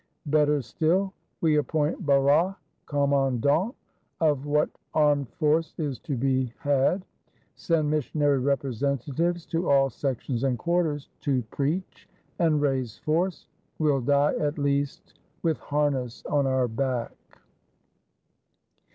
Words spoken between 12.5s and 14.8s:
raise force; will die at